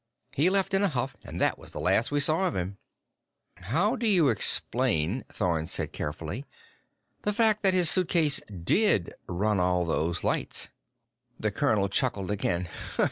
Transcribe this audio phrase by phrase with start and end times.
[0.33, 2.79] He left in a huff, and that was the last we saw of him."
[3.57, 6.43] "How do you explain," Thorn said carefully,
[7.21, 10.69] "the fact that his suitcase did run all those lights?"
[11.39, 12.67] The colonel chuckled again.